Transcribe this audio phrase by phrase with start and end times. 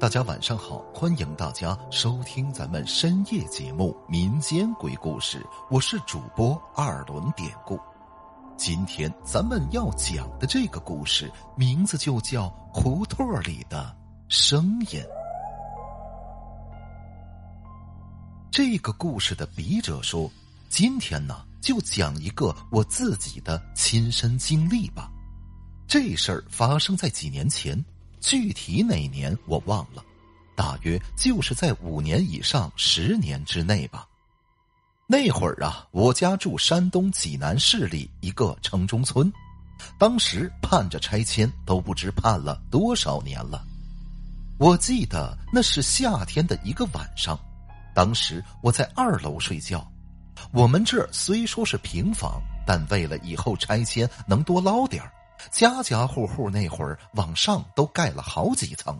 [0.00, 5.38] 大家晚上好，欢迎大家收听咱们深夜节目《民间鬼故事》，
[5.70, 7.78] 我是主播二轮典故。
[8.56, 13.96] 今天咱们要讲的这个故事，名字就叫《胡同里的
[14.28, 15.00] 声音》。
[18.50, 20.30] 这个故事的笔者说
[20.68, 25.08] ：“今天呢，就讲一个我自己的亲身经历吧。
[25.86, 27.82] 这事儿发生在几年前。”
[28.24, 30.02] 具体哪年我忘了，
[30.56, 34.08] 大约就是在五年以上十年之内吧。
[35.06, 39.30] 那会儿啊，我家住山东济南市里一个城中村，
[39.98, 43.62] 当时盼着拆迁，都不知盼了多少年了。
[44.58, 47.38] 我记得那是夏天的一个晚上，
[47.94, 49.86] 当时我在二楼睡觉。
[50.50, 55.12] 我们这儿虽说是平房，但为了以后拆迁能多捞点儿。
[55.50, 58.98] 家家户户那会儿往上都盖了好几层。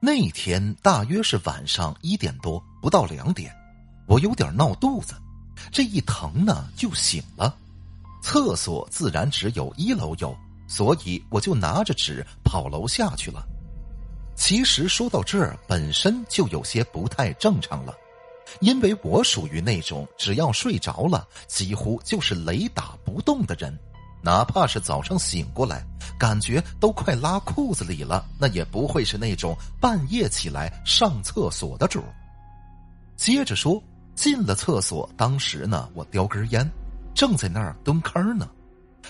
[0.00, 3.54] 那天大约是晚上一点多，不到两点，
[4.06, 5.14] 我有点闹肚子，
[5.72, 7.56] 这一疼呢就醒了。
[8.22, 13.46] 厕所自然只有一楼有，所以我就拿着纸跑楼下去了。
[14.36, 17.94] 其实说到这儿，本身就有些不太正常了，
[18.60, 23.78] 因为我属于那种只要睡着了，几乎就是雷打不动的人。
[24.24, 25.84] 哪怕是早上醒过来，
[26.18, 32.02] 感觉都快拉裤子里了，那也不会是那种半夜起来上厕所的主。
[33.16, 33.82] 接着说，
[34.14, 36.66] 进了厕所，当时呢，我叼根烟，
[37.14, 38.48] 正在那儿蹲坑呢。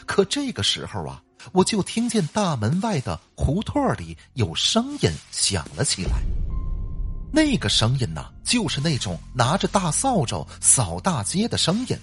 [0.05, 6.21] 可这个时候啊，我就听见大门外的胡同里有声音响了起来。
[7.33, 11.97] 那个声音呢，就是那种拿着大扫帚扫大街的声音，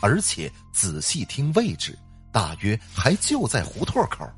[0.00, 1.98] 而且仔细听位置。
[2.32, 4.28] 大约还就在胡同口，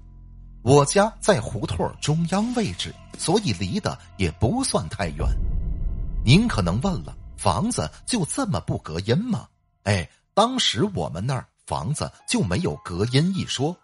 [0.63, 5.27] 我家在胡同中央位置，所以离得也不算太远。
[6.25, 9.47] 您可能问了，房子就这么不隔音吗？
[9.85, 13.77] 哎，当时我们那儿房子就没有隔音一说，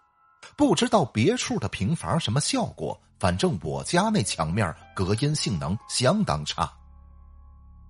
[0.55, 6.71] 不知道别处的平房什么效果，反正我家那墙面隔音性能相当差。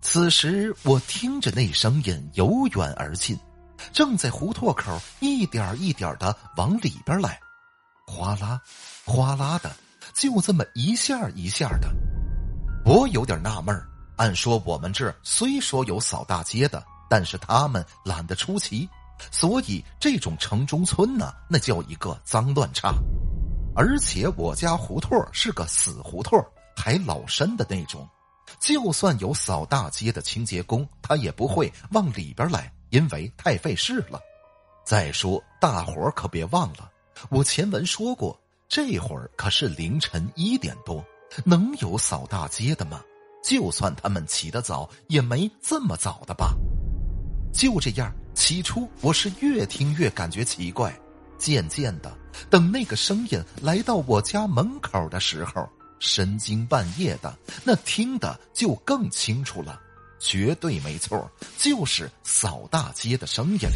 [0.02, 3.38] 此时我听着那声音由远而近。
[3.94, 7.40] 正在胡同口一点一点的往里边来，
[8.08, 8.60] 哗啦，
[9.06, 9.76] 哗啦的，
[10.14, 11.90] 就这么一下一下的。
[12.86, 13.76] 我有点纳闷
[14.18, 18.88] 按说我们这虽说有扫大街的，但是他们懒得出奇，
[19.32, 22.94] 所以这种城中村呢，那叫一个脏乱差。
[23.76, 26.40] 而且我家胡同是个死胡同，
[26.78, 28.08] 还老深的那种，
[28.60, 32.72] 就算有扫大街的清洁工，他也不会往里边来。
[32.96, 34.22] 因为太费事了。
[34.86, 36.90] 再说，大伙儿可别忘了，
[37.30, 38.40] 我前文说过，
[38.70, 41.06] 这会儿可是凌晨一点多，
[41.44, 43.02] 能有扫大街的吗？
[43.44, 46.56] 就算他们起得早，也没这么早的吧。
[47.54, 50.98] 就这样，起初我是越听越感觉奇怪，
[51.38, 52.18] 渐渐的，
[52.50, 55.68] 等那个声音来到我家门口的时候，
[56.00, 59.82] 深更半夜的，那听的就更清楚了。
[60.26, 63.70] 绝对没错，就是扫大街的声音。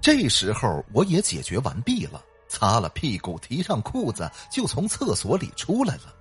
[0.00, 6.14] 这时候我也解决完毕了，擦了屁股，提上裤子，就从厕所里出来了。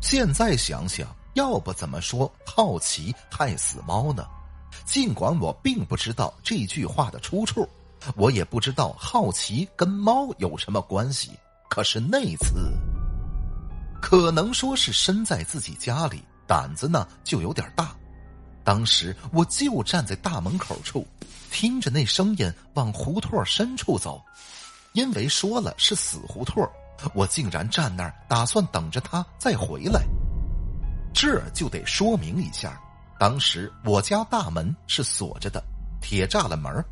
[0.00, 4.24] 现在想想，要不怎么说好奇害死猫呢？
[4.86, 7.68] 尽管我并不知道这句话的出处，
[8.16, 11.32] 我也不知道好奇跟猫有什么关系。
[11.68, 12.72] 可是那次，
[14.00, 16.22] 可能说是身在自己家里。
[16.48, 17.94] 胆子呢就有点大，
[18.64, 21.06] 当时我就站在大门口处，
[21.50, 24.20] 听着那声音往胡同深处走，
[24.94, 26.66] 因为说了是死胡同，
[27.14, 30.02] 我竟然站那儿打算等着他再回来。
[31.12, 32.80] 这就得说明一下，
[33.18, 35.62] 当时我家大门是锁着的，
[36.00, 36.84] 铁栅栏门，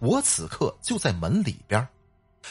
[0.00, 1.86] 我此刻就在门里边。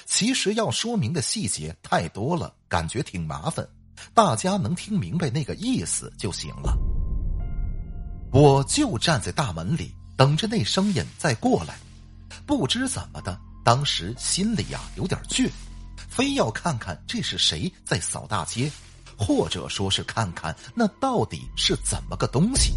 [0.05, 3.67] 其实要说明的细节太多了，感觉挺麻烦。
[4.13, 6.77] 大家能听明白那个意思就行了。
[8.31, 11.77] 我就站在大门里等着那声音再过来。
[12.45, 15.49] 不知怎么的，当时心里呀有点倔，
[16.09, 18.71] 非要看看这是谁在扫大街，
[19.17, 22.73] 或者说是看看那到底是怎么个东西。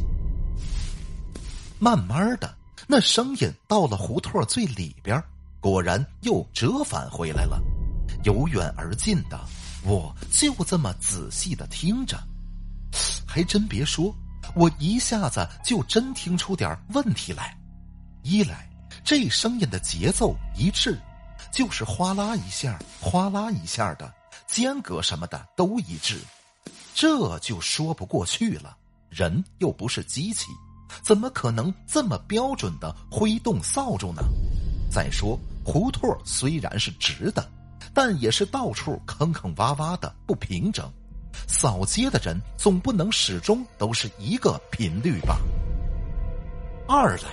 [1.78, 2.54] 慢慢的，
[2.86, 5.22] 那声音到了胡同最里边，
[5.60, 7.60] 果然又折返回来了，
[8.24, 9.38] 由远而近的。
[9.84, 12.18] 我就这么仔细的听着，
[13.26, 14.14] 还真别说，
[14.54, 17.56] 我一下子就真听出点问题来。
[18.22, 18.68] 一来，
[19.02, 21.00] 这声音的节奏一致，
[21.50, 24.12] 就是哗啦一下、哗啦一下的，
[24.46, 26.16] 间隔什么的都一致；
[26.94, 28.76] 这就说不过去了。
[29.08, 30.46] 人又不是机器，
[31.02, 34.22] 怎么可能这么标准的挥动扫帚呢？
[34.90, 37.50] 再说，胡同虽然是直的，
[37.92, 40.90] 但也是到处坑坑洼洼的，不平整。
[41.46, 45.38] 扫街的人总不能始终都是一个频率吧？
[46.88, 47.24] 二来，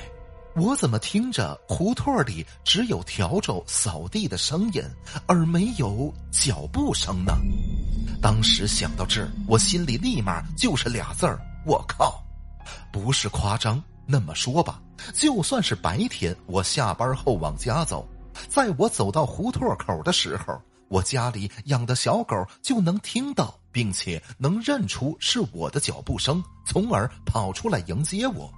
[0.56, 4.83] 我怎么听着胡同里只有笤帚扫地的声音，
[5.25, 7.33] 而没有脚步声呢？
[8.21, 12.24] 当时想到这儿，我心里立马就是俩字儿：我靠！
[12.92, 13.81] 不是夸张。
[14.09, 14.81] 那么说吧，
[15.13, 18.07] 就算是白天，我下班后往家走，
[18.48, 20.62] 在我走到胡同口的时候。
[20.89, 28.50] 我家里养的小狗就能听到，并且能认出是我的脚步声，从而跑出来迎接我。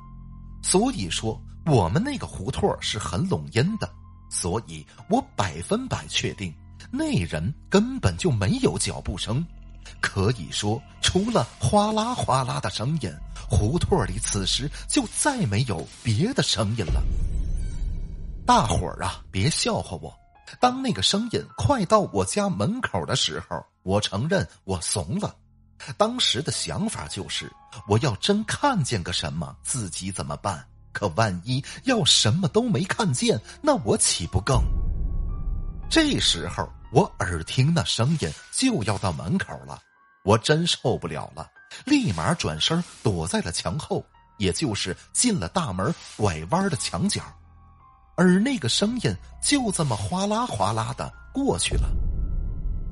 [0.61, 3.89] 所以说，我们那个胡同是很拢音的，
[4.29, 6.53] 所以我百分百确定
[6.91, 9.43] 那人根本就没有脚步声。
[9.99, 13.11] 可以说，除了哗啦哗啦的声音，
[13.49, 17.01] 胡同里此时就再没有别的声音了。
[18.49, 20.11] 大伙儿啊，别笑话我。
[20.59, 25.35] 当那个声音快到我家门口的时候，我承认我怂了。
[25.97, 27.47] 当时的想法就是，
[27.87, 30.65] 我要真看见个什么，自己怎么办？
[30.91, 34.59] 可万一要什么都没看见，那我岂不更？
[35.87, 39.79] 这时候我耳听那声音就要到门口了，
[40.25, 41.47] 我真受不了了，
[41.85, 44.03] 立马转身躲在了墙后，
[44.39, 47.21] 也就是进了大门拐弯的墙角。
[48.19, 51.89] 而那个声音就这么哗啦哗啦的过去了。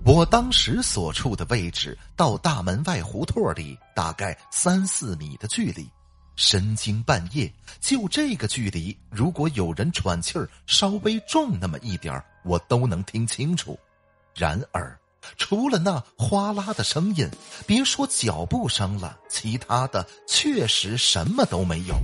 [0.05, 5.85] 我当时所处的位置到大门外胡同里大概三四米的距离，
[6.37, 7.51] 深更半夜
[7.81, 13.77] 就这个距离，如果有人喘气儿稍微重那么一点儿我都能听清楚。
[14.33, 14.97] 然而，
[15.35, 17.29] 除了那哗啦的声音，
[17.65, 21.95] 别说脚步声了，其他的确实什么都没有。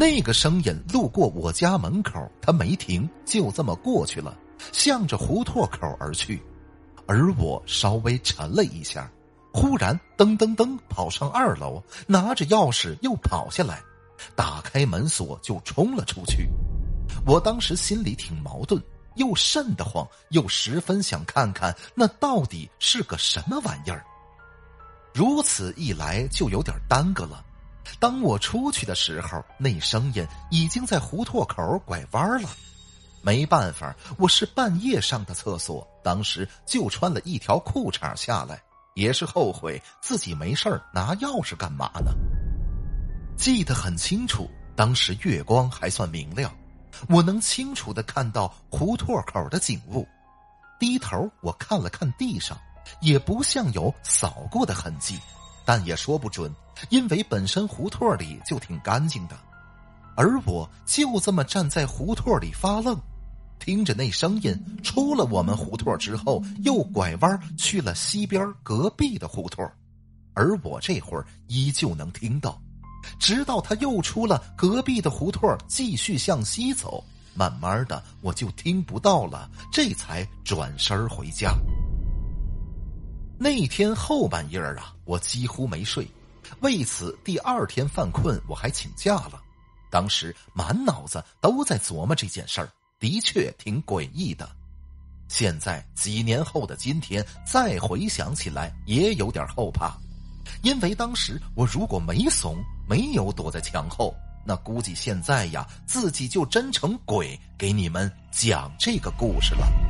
[0.00, 4.34] 那个声音路过我家门口，他没停，就这么过去了，
[4.72, 6.42] 向着胡同口而去。
[7.06, 9.12] 而我稍微沉了一下，
[9.52, 13.78] 忽然噔噔噔跑上二楼，拿着钥匙又跑下来，
[14.34, 16.48] 打开门锁就冲了出去。
[17.26, 18.82] 我当时心里挺矛盾，
[19.16, 24.02] 又瘆得慌，又十分想看看那到底是个什么玩意儿。
[25.12, 27.44] 如此一来，就有点耽搁了。
[27.98, 32.48] 当我出去的时候，那声音已经在胡同口拐弯了。
[33.22, 38.62] 没办法，我是半夜上的厕所，当时就穿了一条裤衩下来，
[38.94, 42.12] 也是后悔自己没事拿钥匙干嘛呢？
[43.36, 46.50] 记得很清楚，当时月光还算明亮，
[47.10, 50.08] 我能清楚的看到胡同口的景物。
[50.78, 52.56] 低头我看了看地上，
[53.02, 55.18] 也不像有扫过的痕迹。
[55.70, 56.52] 但也说不准，
[56.88, 59.38] 因为本身胡同里就挺干净的，
[60.16, 62.98] 而我就这么站在胡同里发愣，
[63.60, 64.52] 听着那声音
[64.82, 69.64] 出了我们胡同之后，又拐弯去了西边隔壁的胡同，
[70.34, 72.60] 而我这会儿依旧能听到，
[73.20, 81.54] 直到他又出了隔壁的胡同，继续向西走，慢慢的我就听不到了，这才转身回家。
[83.42, 86.06] 那天后半夜啊，我几乎没睡，
[86.60, 89.40] 为此第二天犯困，我还请假了。
[89.90, 92.68] 当时满脑子都在琢磨这件事儿，
[92.98, 94.46] 的确挺诡异的。
[95.26, 99.96] 现在几年后的今天再回想起来，也有点后怕，
[100.60, 109.89] 因为当时我如果没怂，没有躲在墙后，那估计现在呀，自己就真成鬼给你们讲这个故事了。